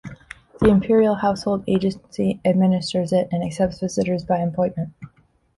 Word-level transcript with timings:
The 0.59 0.67
Imperial 0.67 1.13
Household 1.13 1.63
Agency 1.67 2.41
administers 2.43 3.13
it, 3.13 3.27
and 3.31 3.43
accepts 3.45 3.79
visitors 3.81 4.25
by 4.25 4.39
appointment. 4.39 4.93